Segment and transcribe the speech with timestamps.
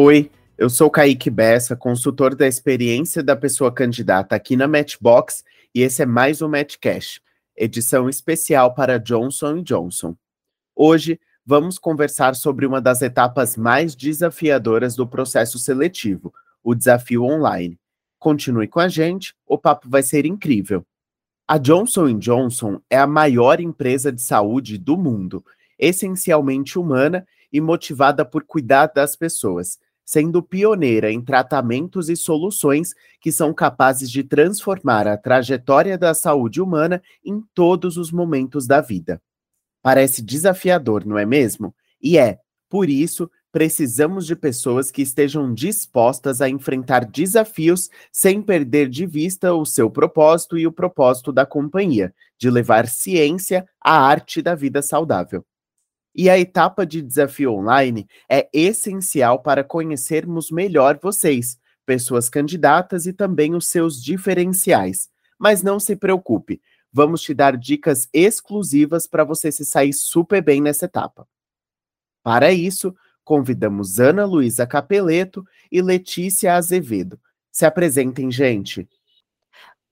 [0.00, 5.42] Oi, eu sou Kaique Bessa, consultor da experiência da pessoa candidata aqui na Matchbox,
[5.74, 7.20] e esse é mais um Matchcast,
[7.56, 10.16] edição especial para Johnson Johnson.
[10.76, 17.76] Hoje vamos conversar sobre uma das etapas mais desafiadoras do processo seletivo, o desafio online.
[18.18, 20.84] Continue com a gente, o papo vai ser incrível.
[21.46, 25.44] A Johnson Johnson é a maior empresa de saúde do mundo,
[25.78, 33.30] essencialmente humana e motivada por cuidar das pessoas sendo pioneira em tratamentos e soluções que
[33.30, 39.20] são capazes de transformar a trajetória da saúde humana em todos os momentos da vida.
[39.82, 41.74] Parece desafiador, não é mesmo?
[42.00, 42.38] E é,
[42.70, 49.54] por isso, precisamos de pessoas que estejam dispostas a enfrentar desafios sem perder de vista
[49.54, 54.82] o seu propósito e o propósito da companhia, de levar ciência à arte da vida
[54.82, 55.44] saudável.
[56.14, 63.12] E a etapa de desafio online é essencial para conhecermos melhor vocês, pessoas candidatas e
[63.12, 65.08] também os seus diferenciais.
[65.38, 66.60] Mas não se preocupe,
[66.92, 71.26] vamos te dar dicas exclusivas para você se sair super bem nessa etapa.
[72.22, 72.94] Para isso,
[73.28, 77.20] convidamos Ana Luísa Capeleto e Letícia Azevedo.
[77.52, 78.88] Se apresentem, gente.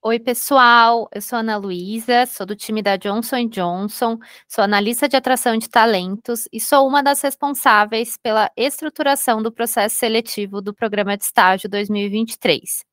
[0.09, 1.09] Oi, pessoal.
[1.13, 5.69] Eu sou Ana Luísa, sou do time da Johnson Johnson, sou analista de atração de
[5.69, 11.69] talentos e sou uma das responsáveis pela estruturação do processo seletivo do programa de estágio
[11.69, 12.85] 2023.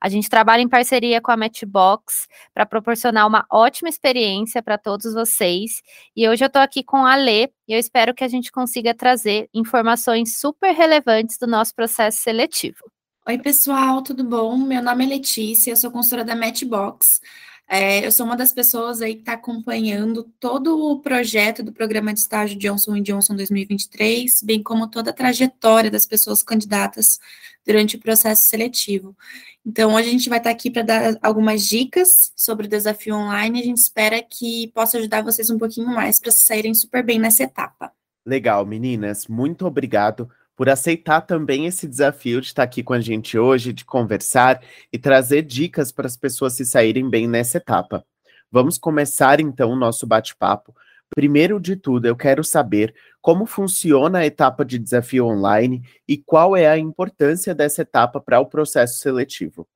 [0.00, 5.12] A gente trabalha em parceria com a Matchbox para proporcionar uma ótima experiência para todos
[5.12, 5.82] vocês.
[6.14, 8.94] E hoje eu estou aqui com a Lê e eu espero que a gente consiga
[8.94, 12.84] trazer informações super relevantes do nosso processo seletivo.
[13.30, 14.56] Oi, pessoal, tudo bom?
[14.56, 17.20] Meu nome é Letícia, eu sou consultora da Matchbox.
[17.68, 22.12] É, eu sou uma das pessoas aí que está acompanhando todo o projeto do programa
[22.12, 27.20] de estágio Johnson Johnson 2023, bem como toda a trajetória das pessoas candidatas
[27.64, 29.16] durante o processo seletivo.
[29.64, 33.14] Então, hoje a gente vai estar tá aqui para dar algumas dicas sobre o desafio
[33.14, 33.60] online.
[33.60, 37.44] A gente espera que possa ajudar vocês um pouquinho mais para saírem super bem nessa
[37.44, 37.92] etapa.
[38.26, 39.28] Legal, meninas.
[39.28, 40.28] Muito obrigado
[40.60, 44.60] por aceitar também esse desafio de estar aqui com a gente hoje, de conversar
[44.92, 48.04] e trazer dicas para as pessoas se saírem bem nessa etapa.
[48.52, 50.76] Vamos começar então o nosso bate-papo.
[51.16, 56.54] Primeiro de tudo, eu quero saber como funciona a etapa de desafio online e qual
[56.54, 59.66] é a importância dessa etapa para o processo seletivo.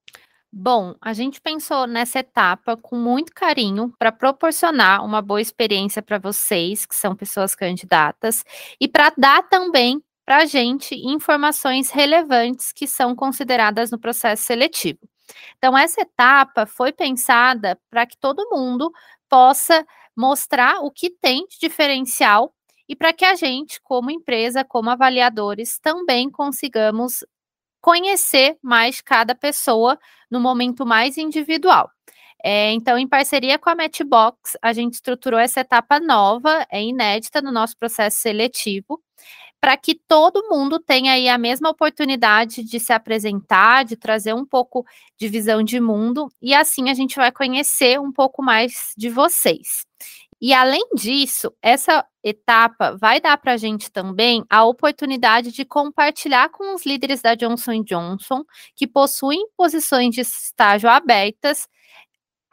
[0.53, 6.19] Bom, a gente pensou nessa etapa com muito carinho para proporcionar uma boa experiência para
[6.19, 8.44] vocês, que são pessoas candidatas,
[8.78, 15.01] e para dar também para a gente informações relevantes que são consideradas no processo seletivo.
[15.59, 18.93] Então, essa etapa foi pensada para que todo mundo
[19.29, 19.85] possa
[20.17, 22.55] mostrar o que tem de diferencial
[22.89, 27.25] e para que a gente, como empresa, como avaliadores, também consigamos
[27.81, 29.99] conhecer mais cada pessoa
[30.31, 31.91] no momento mais individual.
[32.43, 37.41] É, então, em parceria com a Matchbox, a gente estruturou essa etapa nova, é inédita
[37.41, 39.03] no nosso processo seletivo,
[39.64, 44.44] para que todo mundo tenha aí a mesma oportunidade de se apresentar, de trazer um
[44.44, 44.84] pouco
[45.16, 49.86] de visão de mundo, e assim a gente vai conhecer um pouco mais de vocês.
[50.38, 56.50] E além disso, essa etapa vai dar para a gente também a oportunidade de compartilhar
[56.50, 58.44] com os líderes da Johnson Johnson
[58.76, 61.66] que possuem posições de estágio abertas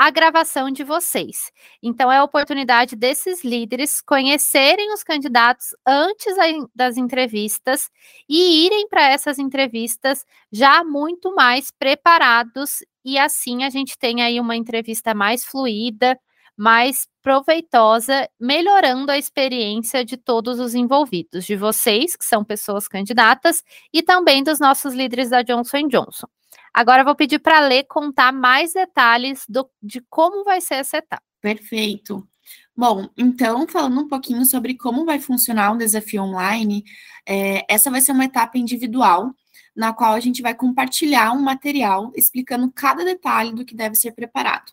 [0.03, 1.51] a gravação de vocês.
[1.79, 6.33] Então, é a oportunidade desses líderes conhecerem os candidatos antes
[6.73, 7.87] das entrevistas
[8.27, 14.39] e irem para essas entrevistas já muito mais preparados, e assim a gente tem aí
[14.39, 16.19] uma entrevista mais fluida,
[16.57, 23.63] mais proveitosa, melhorando a experiência de todos os envolvidos, de vocês, que são pessoas candidatas,
[23.93, 26.27] e também dos nossos líderes da Johnson Johnson.
[26.73, 31.23] Agora vou pedir para Lê contar mais detalhes do, de como vai ser essa etapa.
[31.41, 32.27] Perfeito.
[32.75, 36.83] Bom, então, falando um pouquinho sobre como vai funcionar o desafio online,
[37.27, 39.33] é, essa vai ser uma etapa individual,
[39.75, 44.11] na qual a gente vai compartilhar um material explicando cada detalhe do que deve ser
[44.13, 44.71] preparado.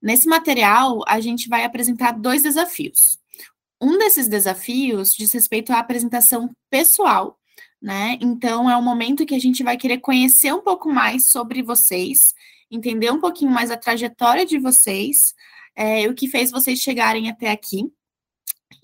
[0.00, 3.18] Nesse material, a gente vai apresentar dois desafios.
[3.80, 7.37] Um desses desafios diz respeito à apresentação pessoal
[7.80, 8.18] né?
[8.20, 12.34] Então é um momento que a gente vai querer conhecer um pouco mais sobre vocês,
[12.70, 15.34] entender um pouquinho mais a trajetória de vocês,
[15.74, 17.90] é, o que fez vocês chegarem até aqui.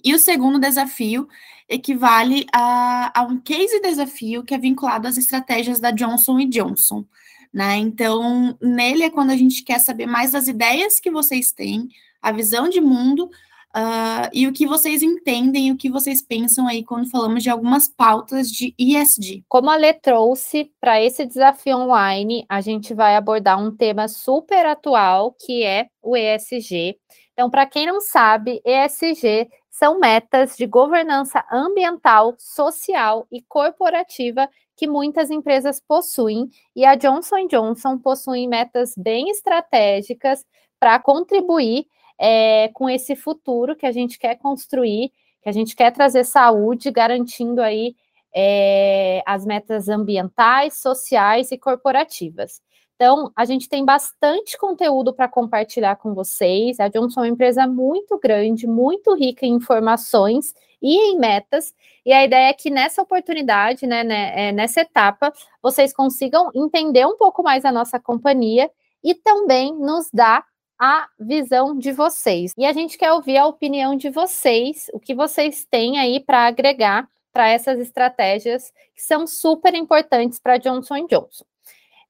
[0.02, 1.28] E o segundo desafio
[1.68, 7.04] equivale a, a um case desafio que é vinculado às estratégias da Johnson Johnson.
[7.52, 7.76] Né?
[7.76, 11.88] Então, nele é quando a gente quer saber mais das ideias que vocês têm,
[12.20, 13.30] a visão de mundo
[13.74, 17.88] uh, e o que vocês entendem, o que vocês pensam aí quando falamos de algumas
[17.88, 19.44] pautas de ESG.
[19.48, 24.64] Como a Lê trouxe para esse desafio online, a gente vai abordar um tema super
[24.66, 26.96] atual que é o ESG.
[27.32, 34.86] Então, para quem não sabe, ESG são metas de governança ambiental, social e corporativa que
[34.86, 40.44] muitas empresas possuem, e a Johnson Johnson possui metas bem estratégicas
[40.84, 41.86] para contribuir
[42.18, 45.10] é, com esse futuro que a gente quer construir,
[45.42, 47.96] que a gente quer trazer saúde, garantindo aí
[48.36, 52.60] é, as metas ambientais, sociais e corporativas.
[52.96, 56.78] Então, a gente tem bastante conteúdo para compartilhar com vocês.
[56.78, 60.52] A Johnson é uma empresa muito grande, muito rica em informações
[60.82, 61.72] e em metas.
[62.04, 65.32] E a ideia é que nessa oportunidade, né, né é, nessa etapa,
[65.62, 68.70] vocês consigam entender um pouco mais a nossa companhia
[69.02, 70.44] e também nos dar
[70.86, 72.52] a visão de vocês.
[72.58, 76.46] E a gente quer ouvir a opinião de vocês, o que vocês têm aí para
[76.46, 81.46] agregar para essas estratégias que são super importantes para Johnson Johnson.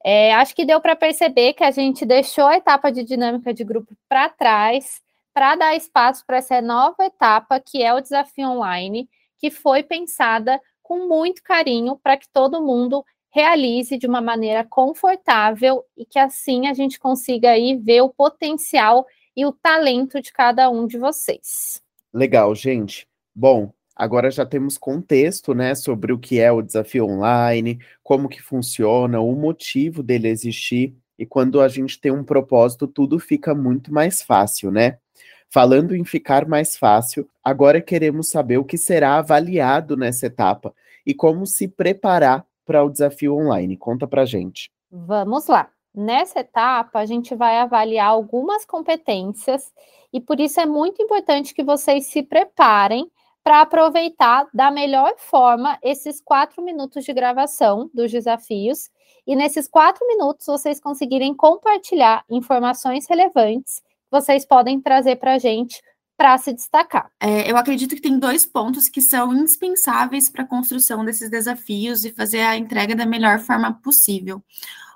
[0.05, 3.63] É, acho que deu para perceber que a gente deixou a etapa de dinâmica de
[3.63, 5.01] grupo para trás
[5.33, 10.61] para dar espaço para essa nova etapa que é o desafio online, que foi pensada
[10.83, 13.05] com muito carinho para que todo mundo
[13.35, 19.05] realize de uma maneira confortável e que assim a gente consiga aí ver o potencial
[19.37, 21.83] e o talento de cada um de vocês.
[22.13, 23.09] Legal, gente.
[23.35, 28.41] Bom, agora já temos contexto, né, sobre o que é o desafio online, como que
[28.41, 33.93] funciona, o motivo dele existir, e quando a gente tem um propósito, tudo fica muito
[33.93, 34.99] mais fácil, né?
[35.49, 40.73] Falando em ficar mais fácil, agora queremos saber o que será avaliado nessa etapa
[41.05, 43.77] e como se preparar para o desafio online?
[43.77, 44.71] Conta para gente.
[44.91, 45.71] Vamos lá.
[45.95, 49.73] Nessa etapa, a gente vai avaliar algumas competências
[50.13, 53.11] e por isso é muito importante que vocês se preparem
[53.45, 58.91] para aproveitar da melhor forma esses quatro minutos de gravação dos desafios
[59.27, 65.39] e nesses quatro minutos vocês conseguirem compartilhar informações relevantes que vocês podem trazer para a
[65.39, 65.83] gente
[66.17, 67.11] para se destacar.
[67.21, 72.05] É, eu acredito que tem dois pontos que são indispensáveis para a construção desses desafios
[72.05, 74.43] e fazer a entrega da melhor forma possível.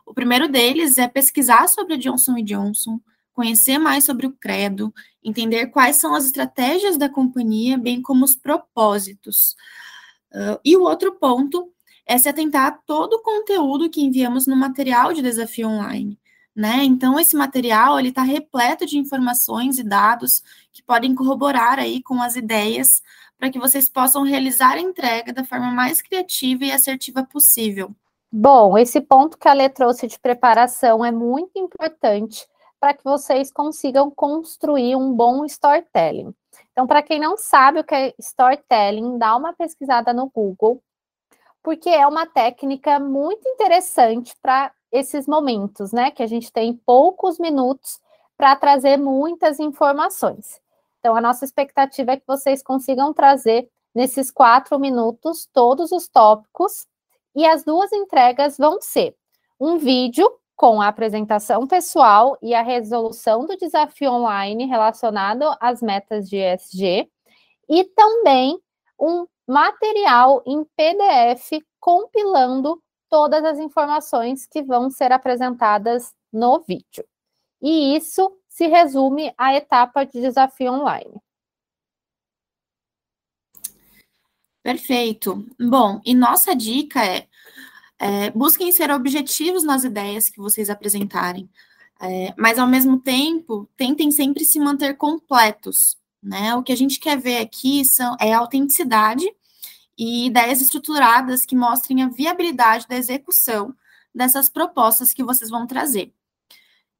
[0.06, 3.00] O primeiro deles é pesquisar sobre a Johnson Johnson,
[3.32, 4.92] conhecer mais sobre o credo,
[5.22, 9.54] entender quais são as estratégias da companhia, bem como os propósitos.
[10.32, 11.72] Uh, e o outro ponto
[12.06, 16.18] é se atentar a todo o conteúdo que enviamos no material de desafio online
[16.58, 16.82] né?
[16.82, 22.20] Então esse material ele está repleto de informações e dados que podem corroborar aí com
[22.20, 23.00] as ideias
[23.38, 27.94] para que vocês possam realizar a entrega da forma mais criativa e assertiva possível.
[28.32, 32.44] Bom, esse ponto que a Lê trouxe de preparação é muito importante
[32.80, 36.34] para que vocês consigam construir um bom storytelling.
[36.72, 40.82] Então, para quem não sabe o que é storytelling, dá uma pesquisada no Google,
[41.62, 46.10] porque é uma técnica muito interessante para esses momentos, né?
[46.10, 48.00] Que a gente tem poucos minutos
[48.36, 50.60] para trazer muitas informações.
[51.00, 56.86] Então, a nossa expectativa é que vocês consigam trazer nesses quatro minutos todos os tópicos.
[57.34, 59.16] E as duas entregas vão ser
[59.60, 66.28] um vídeo com a apresentação pessoal e a resolução do desafio online relacionado às metas
[66.28, 67.08] de ESG,
[67.68, 68.58] e também
[68.98, 77.04] um material em PDF compilando todas as informações que vão ser apresentadas no vídeo.
[77.60, 81.20] E isso se resume à etapa de desafio online.
[84.62, 85.46] Perfeito.
[85.58, 87.26] Bom, e nossa dica é,
[87.98, 91.48] é busquem ser objetivos nas ideias que vocês apresentarem,
[92.00, 95.96] é, mas ao mesmo tempo tentem sempre se manter completos.
[96.22, 96.54] Né?
[96.54, 99.24] O que a gente quer ver aqui são, é autenticidade
[99.98, 103.74] e ideias estruturadas que mostrem a viabilidade da execução
[104.14, 106.14] dessas propostas que vocês vão trazer.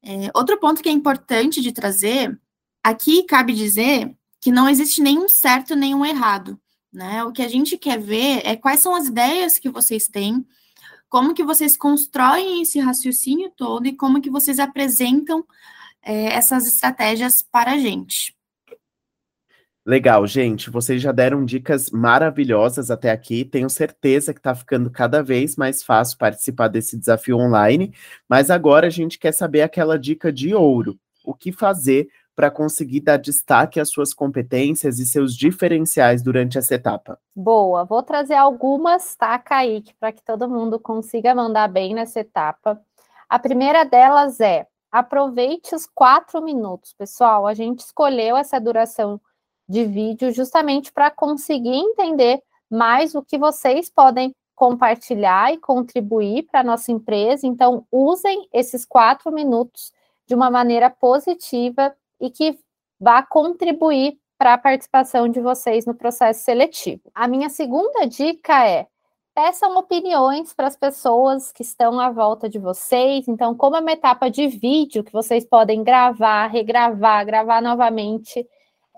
[0.03, 2.37] É, outro ponto que é importante de trazer,
[2.83, 6.59] aqui cabe dizer que não existe nenhum certo nenhum errado.
[6.91, 7.23] Né?
[7.23, 10.45] O que a gente quer ver é quais são as ideias que vocês têm,
[11.07, 15.45] como que vocês constroem esse raciocínio todo e como que vocês apresentam
[16.01, 18.35] é, essas estratégias para a gente.
[19.85, 20.69] Legal, gente.
[20.69, 23.45] Vocês já deram dicas maravilhosas até aqui.
[23.45, 27.93] Tenho certeza que está ficando cada vez mais fácil participar desse desafio online.
[28.27, 33.01] Mas agora a gente quer saber aquela dica de ouro: o que fazer para conseguir
[33.01, 37.19] dar destaque às suas competências e seus diferenciais durante essa etapa?
[37.35, 42.81] Boa, vou trazer algumas, tá, Kaique, para que todo mundo consiga mandar bem nessa etapa.
[43.27, 47.45] A primeira delas é aproveite os quatro minutos, pessoal.
[47.45, 49.19] A gente escolheu essa duração
[49.69, 56.61] de vídeo justamente para conseguir entender mais o que vocês podem compartilhar e contribuir para
[56.61, 57.47] a nossa empresa.
[57.47, 59.93] Então, usem esses quatro minutos
[60.27, 62.59] de uma maneira positiva e que
[62.99, 67.09] vá contribuir para a participação de vocês no processo seletivo.
[67.13, 68.87] A minha segunda dica é
[69.33, 73.27] peçam opiniões para as pessoas que estão à volta de vocês.
[73.27, 78.45] Então, como é uma etapa de vídeo que vocês podem gravar, regravar, gravar novamente,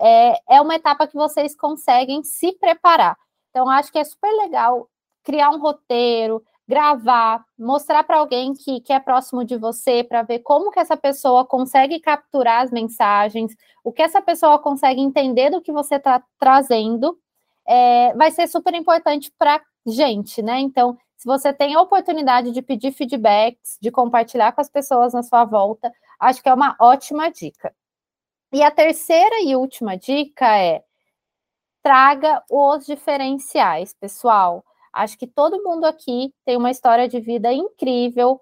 [0.00, 3.16] é, é uma etapa que vocês conseguem se preparar.
[3.50, 4.88] Então, acho que é super legal
[5.22, 10.40] criar um roteiro, gravar, mostrar para alguém que, que é próximo de você, para ver
[10.40, 15.60] como que essa pessoa consegue capturar as mensagens, o que essa pessoa consegue entender do
[15.60, 17.18] que você está trazendo,
[17.66, 20.60] é, vai ser super importante para gente, né?
[20.60, 25.22] Então, se você tem a oportunidade de pedir feedbacks, de compartilhar com as pessoas na
[25.22, 27.72] sua volta, acho que é uma ótima dica.
[28.52, 30.84] E a terceira e última dica é
[31.82, 34.62] traga os diferenciais, pessoal.
[34.92, 38.38] Acho que todo mundo aqui tem uma história de vida incrível,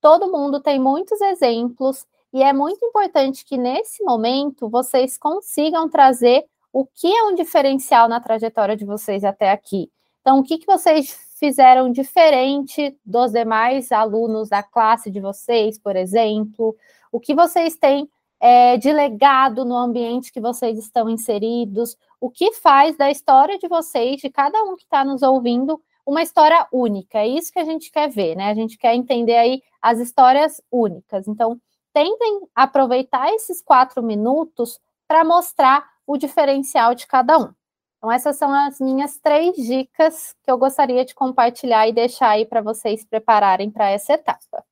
[0.00, 6.44] todo mundo tem muitos exemplos, e é muito importante que nesse momento vocês consigam trazer
[6.72, 9.88] o que é um diferencial na trajetória de vocês até aqui.
[10.22, 15.94] Então, o que, que vocês fizeram diferente dos demais alunos da classe de vocês, por
[15.94, 16.74] exemplo?
[17.12, 18.08] O que vocês têm
[18.42, 21.96] é, de legado no ambiente que vocês estão inseridos?
[22.20, 26.22] O que faz da história de vocês, de cada um que está nos ouvindo, uma
[26.22, 27.18] história única.
[27.18, 28.50] É isso que a gente quer ver, né?
[28.50, 31.28] A gente quer entender aí as histórias únicas.
[31.28, 31.56] Então,
[31.92, 37.54] tentem aproveitar esses quatro minutos para mostrar o diferencial de cada um.
[37.98, 42.44] Então, essas são as minhas três dicas que eu gostaria de compartilhar e deixar aí
[42.44, 44.64] para vocês prepararem para essa etapa.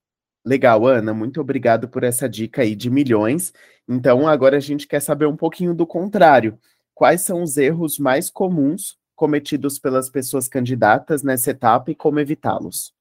[0.44, 3.52] Legal, Ana, muito obrigado por essa dica aí de milhões.
[3.88, 6.58] Então, agora a gente quer saber um pouquinho do contrário.
[6.94, 12.94] Quais são os erros mais comuns cometidos pelas pessoas candidatas nessa etapa e como evitá-los?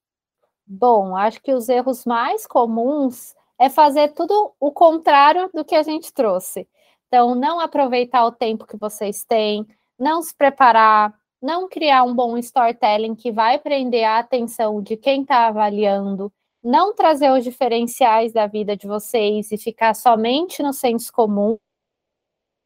[0.66, 5.82] Bom, acho que os erros mais comuns é fazer tudo o contrário do que a
[5.82, 6.68] gente trouxe.
[7.08, 9.66] Então, não aproveitar o tempo que vocês têm,
[9.98, 15.22] não se preparar, não criar um bom storytelling que vai prender a atenção de quem
[15.22, 16.32] está avaliando,
[16.62, 21.58] não trazer os diferenciais da vida de vocês e ficar somente no senso comum.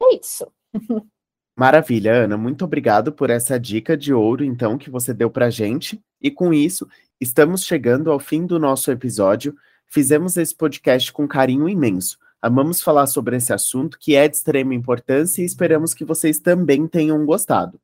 [0.02, 0.46] É isso.
[1.56, 2.36] Maravilha, Ana.
[2.36, 6.02] Muito obrigado por essa dica de ouro, então, que você deu para gente.
[6.20, 6.88] E com isso,
[7.20, 9.54] estamos chegando ao fim do nosso episódio.
[9.86, 12.18] Fizemos esse podcast com carinho imenso.
[12.42, 16.88] Amamos falar sobre esse assunto que é de extrema importância e esperamos que vocês também
[16.88, 17.80] tenham gostado.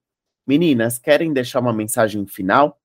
[0.47, 2.79] Meninas, querem deixar uma mensagem final?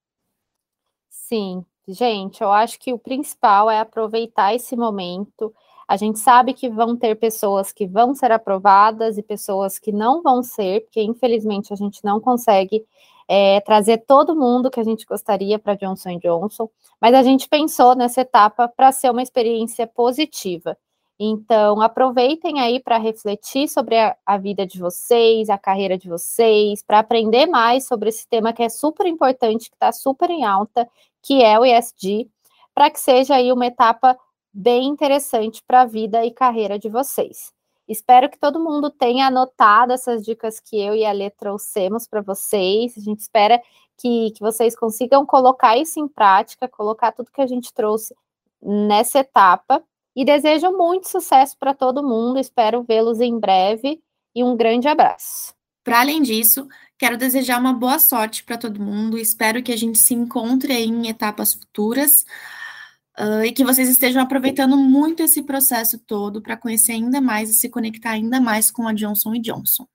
[1.10, 5.54] Sim, gente, eu acho que o principal é aproveitar esse momento
[5.88, 10.22] a gente sabe que vão ter pessoas que vão ser aprovadas e pessoas que não
[10.22, 12.84] vão ser, porque infelizmente a gente não consegue
[13.27, 17.96] é, trazer todo mundo que a gente gostaria para Johnson Johnson, mas a gente pensou
[17.96, 20.75] nessa etapa para ser uma experiência positiva.
[21.17, 26.84] Então, aproveitem aí para refletir sobre a, a, vida de vocês, a carreira de vocês,
[26.84, 30.88] para aprender mais sobre esse tema que é super importante, que está super em alta,
[31.22, 32.29] que é o ESG,
[32.74, 34.17] para que seja aí uma etapa
[34.53, 37.53] bem interessante para a vida e carreira de vocês.
[37.88, 42.22] Espero que todo mundo tenha anotado essas dicas que eu e a Lê trouxemos para
[42.22, 42.98] vocês.
[42.98, 43.62] A gente espera
[43.98, 48.15] que, que vocês consigam colocar isso em prática, colocar tudo que a gente trouxe
[48.62, 49.84] nessa etapa.
[50.15, 52.39] E desejo muito sucesso para todo mundo.
[52.39, 54.01] Espero vê-los em breve
[54.34, 55.53] e um grande abraço.
[55.84, 56.67] Para além disso,
[56.98, 59.17] quero desejar uma boa sorte para todo mundo.
[59.17, 62.25] Espero que a gente se encontre em etapas futuras.
[63.17, 67.53] Uh, e que vocês estejam aproveitando muito esse processo todo para conhecer ainda mais e
[67.53, 69.88] se conectar ainda mais com a Johnson Johnson.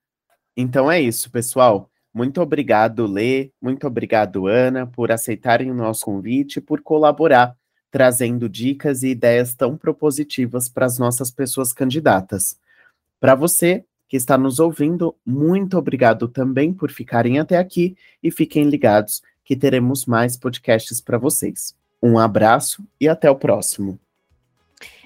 [0.56, 1.90] Então é isso, pessoal.
[2.14, 7.54] Muito obrigado, Lê, muito obrigado, Ana, por aceitarem o nosso convite e por colaborar,
[7.90, 12.58] trazendo dicas e ideias tão propositivas para as nossas pessoas candidatas.
[13.18, 18.64] Para você que está nos ouvindo, muito obrigado também por ficarem até aqui e fiquem
[18.64, 21.74] ligados que teremos mais podcasts para vocês.
[22.02, 23.98] Um abraço e até o próximo.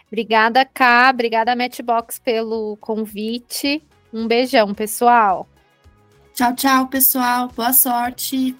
[0.07, 1.11] Obrigada, Ká.
[1.11, 3.83] Obrigada, Matchbox, pelo convite.
[4.12, 5.49] Um beijão, pessoal.
[6.35, 7.49] Tchau, tchau, pessoal.
[7.49, 8.55] Boa sorte.